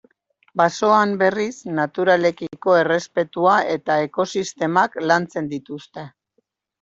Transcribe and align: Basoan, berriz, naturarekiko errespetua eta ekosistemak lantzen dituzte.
Basoan, 0.59 1.11
berriz, 1.17 1.53
naturarekiko 1.79 2.77
errespetua 2.77 3.57
eta 3.73 3.99
ekosistemak 4.07 4.97
lantzen 5.13 5.51
dituzte. 5.53 6.07